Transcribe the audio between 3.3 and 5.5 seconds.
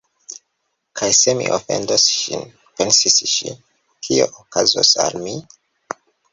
ŝi, "kio okazos al mi?»